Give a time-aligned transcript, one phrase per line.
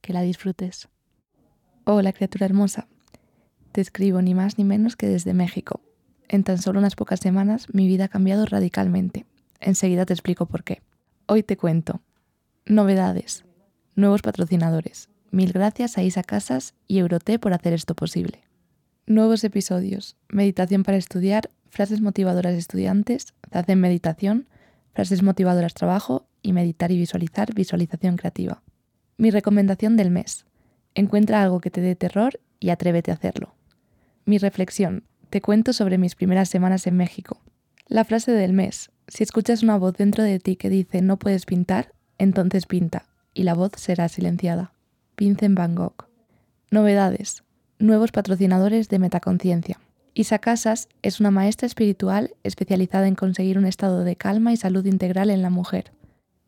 [0.00, 0.88] que la disfrutes.
[1.84, 2.88] Hola criatura hermosa,
[3.72, 5.80] te escribo ni más ni menos que desde México.
[6.28, 9.26] En tan solo unas pocas semanas mi vida ha cambiado radicalmente.
[9.60, 10.82] Enseguida te explico por qué.
[11.26, 12.00] Hoy te cuento.
[12.66, 13.44] Novedades.
[13.94, 15.08] Nuevos patrocinadores.
[15.30, 18.44] Mil gracias a Isa Casas y Euroté por hacer esto posible.
[19.06, 20.16] Nuevos episodios.
[20.28, 24.48] Meditación para estudiar, frases motivadoras estudiantes, hacen meditación,
[24.92, 28.62] frases motivadoras trabajo y meditar y visualizar, visualización creativa.
[29.20, 30.46] Mi recomendación del mes.
[30.94, 33.52] Encuentra algo que te dé terror y atrévete a hacerlo.
[34.24, 35.02] Mi reflexión.
[35.28, 37.40] Te cuento sobre mis primeras semanas en México.
[37.88, 38.92] La frase del mes.
[39.08, 43.42] Si escuchas una voz dentro de ti que dice no puedes pintar, entonces pinta, y
[43.42, 44.72] la voz será silenciada.
[45.16, 46.06] Vincent Van Gogh.
[46.70, 47.42] Novedades.
[47.80, 49.80] Nuevos patrocinadores de Metaconciencia.
[50.14, 54.86] Isa Casas es una maestra espiritual especializada en conseguir un estado de calma y salud
[54.86, 55.90] integral en la mujer.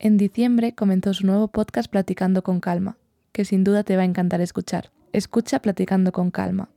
[0.03, 2.97] En diciembre comenzó su nuevo podcast Platicando con Calma,
[3.33, 4.91] que sin duda te va a encantar escuchar.
[5.13, 6.71] Escucha Platicando con Calma,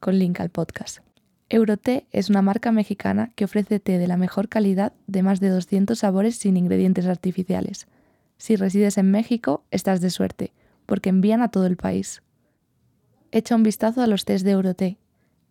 [0.00, 1.00] con link al podcast.
[1.50, 5.50] Euroté es una marca mexicana que ofrece té de la mejor calidad de más de
[5.50, 7.86] 200 sabores sin ingredientes artificiales.
[8.38, 10.54] Si resides en México, estás de suerte,
[10.86, 12.22] porque envían a todo el país.
[13.30, 14.96] Echa un vistazo a los tés de Euroté,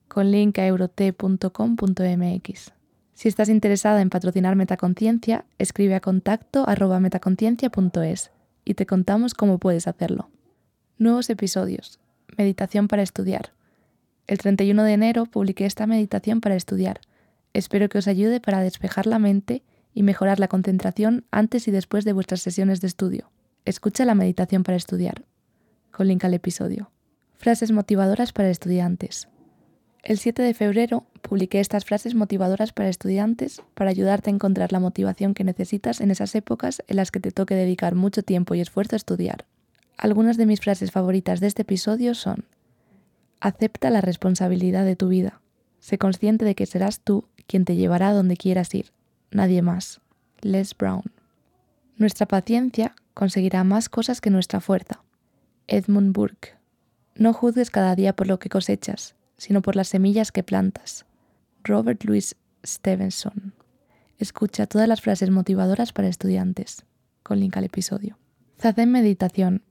[0.08, 2.79] con link a euroté.com.mx.
[3.20, 8.32] Si estás interesada en patrocinar Metaconciencia, escribe a contacto arroba metaconciencia.es
[8.64, 10.30] y te contamos cómo puedes hacerlo.
[10.98, 12.00] Nuevos episodios.
[12.38, 13.52] Meditación para estudiar.
[14.26, 17.02] El 31 de enero publiqué esta meditación para estudiar.
[17.52, 19.64] Espero que os ayude para despejar la mente
[19.94, 23.32] y mejorar la concentración antes y después de vuestras sesiones de estudio.
[23.66, 25.26] Escucha la meditación para estudiar.
[25.92, 26.90] Con link al episodio.
[27.36, 29.28] Frases motivadoras para estudiantes.
[30.02, 34.80] El 7 de febrero publiqué estas frases motivadoras para estudiantes para ayudarte a encontrar la
[34.80, 38.62] motivación que necesitas en esas épocas en las que te toque dedicar mucho tiempo y
[38.62, 39.46] esfuerzo a estudiar.
[39.98, 42.46] Algunas de mis frases favoritas de este episodio son
[43.42, 45.42] Acepta la responsabilidad de tu vida.
[45.80, 48.92] Sé consciente de que serás tú quien te llevará a donde quieras ir,
[49.32, 50.00] nadie más.
[50.42, 51.04] Les Brown.
[51.98, 55.04] Nuestra paciencia conseguirá más cosas que nuestra fuerza.
[55.68, 56.56] Edmund Burke.
[57.16, 61.06] No juzgues cada día por lo que cosechas, sino por las semillas que plantas.
[61.64, 63.54] Robert Louis Stevenson.
[64.18, 66.86] Escucha todas las frases motivadoras para estudiantes.
[67.24, 68.20] Con link al episodio.
[68.60, 69.64] Zazen Meditación.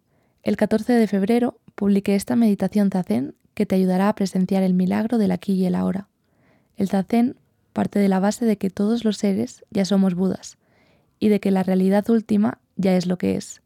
[0.42, 5.18] El 14 de febrero publiqué esta meditación Zazen que te ayudará a presenciar el milagro
[5.18, 6.08] del aquí y el ahora.
[6.76, 7.36] El Zazen
[7.72, 10.56] parte de la base de que todos los seres ya somos Budas
[11.20, 13.62] y de que la realidad última ya es lo que es.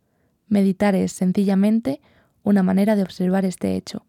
[0.48, 2.00] Meditar es sencillamente
[2.42, 4.04] una manera de observar este hecho.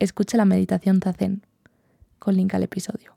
[0.00, 1.42] Escucha la meditación Zazen,
[2.20, 3.16] con link al episodio.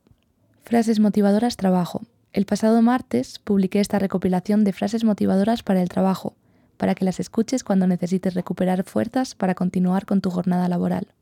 [0.64, 2.02] Frases motivadoras trabajo.
[2.34, 6.36] El pasado martes publiqué esta recopilación de frases motivadoras para el trabajo,
[6.78, 11.14] para que las escuches cuando necesites recuperar fuerzas para continuar con tu jornada laboral.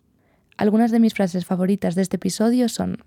[0.55, 3.03] Algunas de mis frases favoritas de este episodio son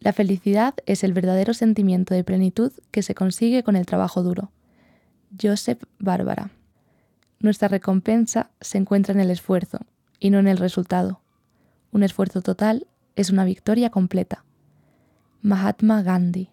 [0.00, 4.52] La felicidad es el verdadero sentimiento de plenitud que se consigue con el trabajo duro.
[5.40, 6.50] Joseph Bárbara.
[7.38, 9.78] Nuestra recompensa se encuentra en el esfuerzo
[10.18, 11.19] y no en el resultado.
[11.92, 12.86] Un esfuerzo total
[13.16, 14.44] es una victoria completa.
[15.42, 16.50] Mahatma Gandhi.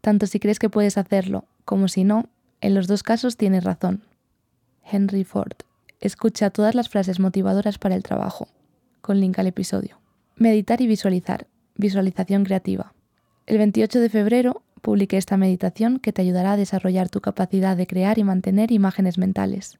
[0.00, 2.28] Tanto si crees que puedes hacerlo como si no,
[2.60, 4.02] en los dos casos tienes razón.
[4.82, 5.52] Henry Ford.
[6.00, 8.48] Escucha todas las frases motivadoras para el trabajo.
[9.00, 10.00] Con link al episodio.
[10.36, 11.46] Meditar y visualizar.
[11.76, 12.94] Visualización creativa.
[13.46, 17.86] El 28 de febrero publiqué esta meditación que te ayudará a desarrollar tu capacidad de
[17.86, 19.78] crear y mantener imágenes mentales.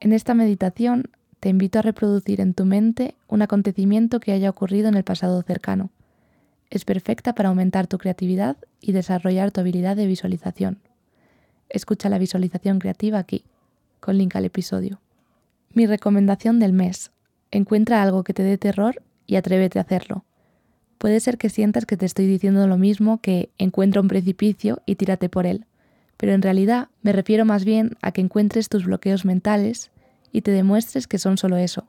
[0.00, 1.10] En esta meditación
[1.40, 5.42] te invito a reproducir en tu mente un acontecimiento que haya ocurrido en el pasado
[5.42, 5.90] cercano.
[6.68, 10.78] Es perfecta para aumentar tu creatividad y desarrollar tu habilidad de visualización.
[11.70, 13.44] Escucha la visualización creativa aquí,
[14.00, 15.00] con link al episodio.
[15.72, 17.10] Mi recomendación del mes.
[17.50, 20.24] Encuentra algo que te dé terror y atrévete a hacerlo.
[20.98, 24.96] Puede ser que sientas que te estoy diciendo lo mismo que encuentra un precipicio y
[24.96, 25.64] tírate por él,
[26.18, 29.90] pero en realidad me refiero más bien a que encuentres tus bloqueos mentales
[30.32, 31.88] y te demuestres que son solo eso,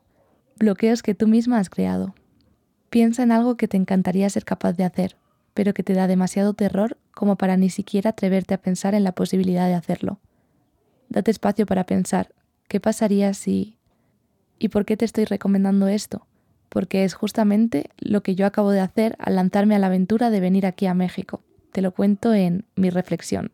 [0.57, 2.15] bloqueos que tú misma has creado.
[2.89, 5.17] Piensa en algo que te encantaría ser capaz de hacer,
[5.53, 9.13] pero que te da demasiado terror como para ni siquiera atreverte a pensar en la
[9.13, 10.19] posibilidad de hacerlo.
[11.09, 12.33] Date espacio para pensar,
[12.67, 13.77] ¿qué pasaría si...
[14.59, 16.27] ¿Y por qué te estoy recomendando esto?
[16.69, 20.39] Porque es justamente lo que yo acabo de hacer al lanzarme a la aventura de
[20.39, 21.41] venir aquí a México.
[21.71, 23.51] Te lo cuento en mi reflexión.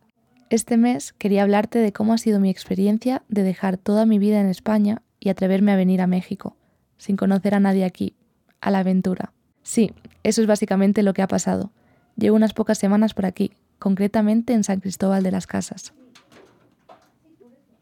[0.50, 4.40] Este mes quería hablarte de cómo ha sido mi experiencia de dejar toda mi vida
[4.40, 6.56] en España y atreverme a venir a México,
[6.98, 8.16] sin conocer a nadie aquí,
[8.62, 9.34] a la aventura.
[9.64, 9.92] Sí,
[10.24, 11.72] eso es básicamente lo que ha pasado.
[12.16, 15.94] Llevo unas pocas semanas por aquí, concretamente en San Cristóbal de las Casas,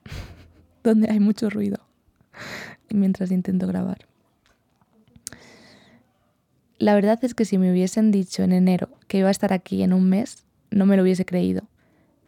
[0.83, 1.85] donde hay mucho ruido
[2.89, 4.07] mientras intento grabar.
[6.79, 9.83] La verdad es que si me hubiesen dicho en enero que iba a estar aquí
[9.83, 11.67] en un mes, no me lo hubiese creído.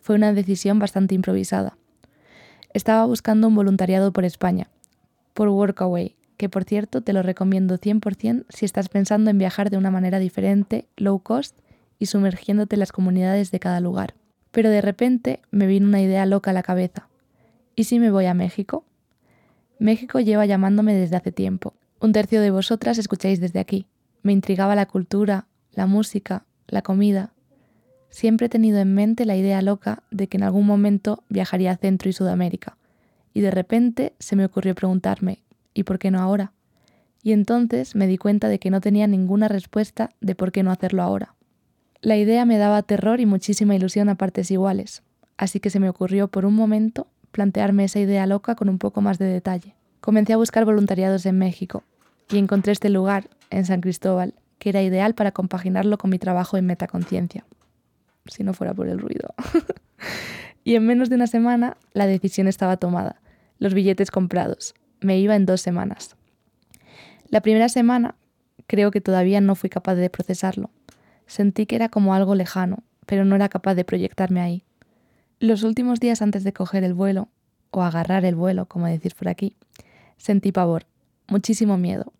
[0.07, 1.77] Fue una decisión bastante improvisada.
[2.74, 4.69] Estaba buscando un voluntariado por España,
[5.33, 9.75] por Workaway, que por cierto te lo recomiendo 100% si estás pensando en viajar de
[9.75, 11.59] una manera diferente, low cost
[12.00, 14.13] y sumergiéndote en las comunidades de cada lugar.
[14.51, 17.10] Pero de repente me vino una idea loca a la cabeza.
[17.75, 18.86] ¿Y si me voy a México?
[19.77, 21.74] México lleva llamándome desde hace tiempo.
[22.00, 23.88] Un tercio de vosotras escucháis desde aquí.
[24.24, 27.33] Me intrigaba la cultura, la música, la comida.
[28.09, 31.77] Siempre he tenido en mente la idea loca de que en algún momento viajaría a
[31.77, 32.77] Centro y Sudamérica.
[33.33, 35.44] Y de repente se me ocurrió preguntarme,
[35.74, 36.54] ¿y por qué no ahora?
[37.21, 40.71] Y entonces me di cuenta de que no tenía ninguna respuesta de por qué no
[40.71, 41.36] hacerlo ahora.
[42.01, 45.03] La idea me daba terror y muchísima ilusión a partes iguales,
[45.36, 49.01] así que se me ocurrió por un momento plantearme esa idea loca con un poco
[49.01, 49.75] más de detalle.
[50.00, 51.83] Comencé a buscar voluntariados en México
[52.31, 56.57] y encontré este lugar, en San Cristóbal, que era ideal para compaginarlo con mi trabajo
[56.57, 57.45] en metaconciencia,
[58.29, 59.33] si no fuera por el ruido.
[60.63, 63.21] y en menos de una semana la decisión estaba tomada,
[63.59, 64.74] los billetes comprados.
[65.00, 66.15] Me iba en dos semanas.
[67.29, 68.15] La primera semana
[68.68, 70.69] creo que todavía no fui capaz de procesarlo.
[71.25, 74.63] Sentí que era como algo lejano, pero no era capaz de proyectarme ahí.
[75.39, 77.29] Los últimos días antes de coger el vuelo,
[77.71, 79.56] o agarrar el vuelo, como decís por aquí,
[80.18, 80.85] sentí pavor,
[81.27, 82.13] muchísimo miedo.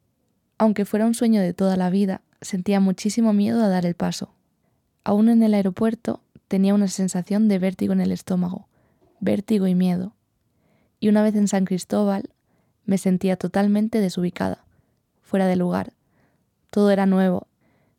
[0.58, 4.34] Aunque fuera un sueño de toda la vida, sentía muchísimo miedo a dar el paso.
[5.08, 6.20] Aún en el aeropuerto
[6.50, 8.68] tenía una sensación de vértigo en el estómago,
[9.22, 10.12] vértigo y miedo.
[11.00, 12.32] Y una vez en San Cristóbal
[12.84, 14.66] me sentía totalmente desubicada,
[15.22, 15.94] fuera de lugar.
[16.72, 17.48] Todo era nuevo,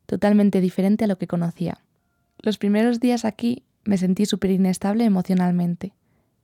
[0.05, 1.79] totalmente diferente a lo que conocía.
[2.37, 5.93] Los primeros días aquí me sentí súper inestable emocionalmente.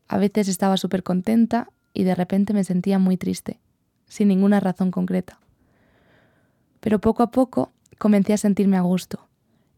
[0.07, 3.59] A veces estaba súper contenta y de repente me sentía muy triste,
[4.07, 5.39] sin ninguna razón concreta.
[6.79, 9.27] Pero poco a poco comencé a sentirme a gusto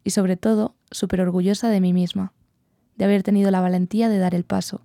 [0.06, 2.34] y sobre todo súper orgullosa de mí misma,
[2.96, 4.82] de haber tenido la valentía de dar el paso,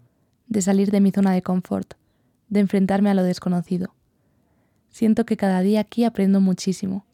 [0.46, 1.94] de salir de mi zona de confort,
[2.48, 3.94] de enfrentarme a lo desconocido.
[4.90, 7.06] Siento que cada día aquí aprendo muchísimo.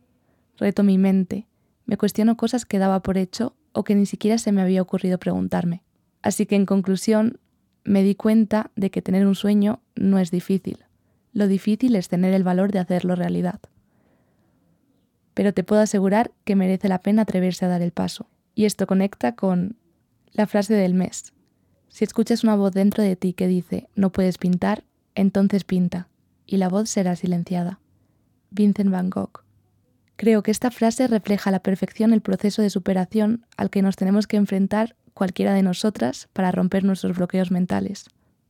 [0.56, 1.46] Reto mi mente,
[1.87, 5.19] me cuestiono cosas que daba por hecho o que ni siquiera se me había ocurrido
[5.19, 5.82] preguntarme.
[6.20, 7.38] Así que en conclusión,
[7.85, 10.85] me di cuenta de que tener un sueño no es difícil.
[11.32, 13.61] Lo difícil es tener el valor de hacerlo realidad.
[15.35, 18.29] Pero te puedo asegurar que merece la pena atreverse a dar el paso.
[18.59, 19.77] Y esto conecta con
[20.33, 21.33] la frase del mes.
[21.89, 24.83] Si escuchas una voz dentro de ti que dice no puedes pintar,
[25.15, 26.09] entonces pinta,
[26.45, 27.79] y la voz será silenciada.
[28.51, 29.45] Vincent Van Gogh.
[30.17, 33.95] Creo que esta frase refleja a la perfección el proceso de superación al que nos
[33.95, 38.07] tenemos que enfrentar cualquiera de nosotras para romper nuestros bloqueos mentales.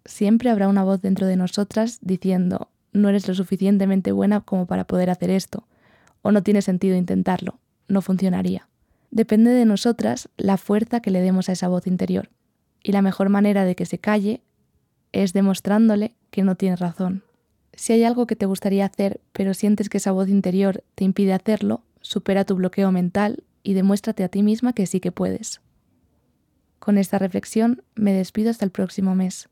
[0.06, 4.86] Siempre habrá una voz dentro de nosotras diciendo, no eres lo suficientemente buena como para
[4.86, 5.68] poder hacer esto,
[6.22, 8.67] o no tiene sentido intentarlo, no funcionaría.
[9.10, 12.30] Depende de nosotras la fuerza que le demos a esa voz interior,
[12.82, 14.42] y la mejor manera de que se calle
[15.12, 17.22] es demostrándole que no tiene razón.
[17.72, 21.32] Si hay algo que te gustaría hacer, pero sientes que esa voz interior te impide
[21.32, 25.60] hacerlo, supera tu bloqueo mental y demuéstrate a ti misma que sí que puedes.
[26.78, 29.48] Con esta reflexión me despido hasta el próximo mes.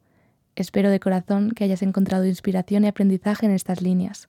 [0.57, 4.29] Espero de corazón que hayas encontrado inspiración y aprendizaje en estas líneas.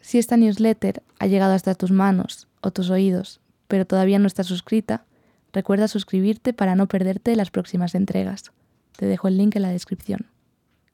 [0.00, 3.41] Si esta newsletter ha llegado hasta tus manos o tus oídos,
[3.72, 5.06] pero todavía no estás suscrita,
[5.50, 8.52] recuerda suscribirte para no perderte las próximas entregas.
[8.98, 10.26] Te dejo el link en la descripción.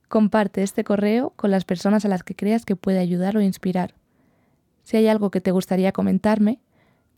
[0.06, 3.97] Comparte este correo con las personas a las que creas que puede ayudar o inspirar.
[4.85, 6.61] Si hay algo que te gustaría comentarme,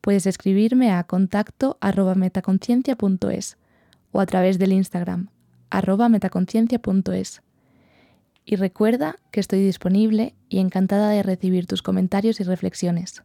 [0.00, 1.76] puedes escribirme a contacto
[2.16, 3.58] metaconciencia.es
[4.12, 5.28] o a través del Instagram
[5.68, 7.42] arroba metaconciencia.es.
[8.46, 13.24] Y recuerda que estoy disponible y encantada de recibir tus comentarios y reflexiones.